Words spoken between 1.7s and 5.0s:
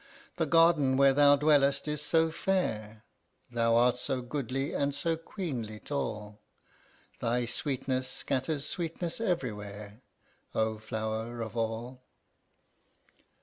is so fair, Thou art so goodly and